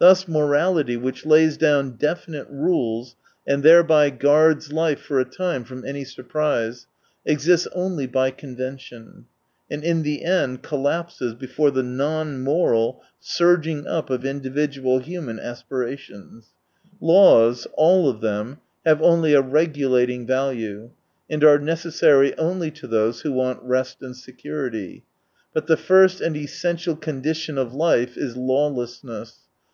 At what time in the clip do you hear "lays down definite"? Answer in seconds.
1.24-2.46